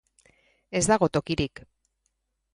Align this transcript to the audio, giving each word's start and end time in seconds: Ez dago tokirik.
Ez 0.79 0.81
dago 0.93 1.11
tokirik. 1.19 1.63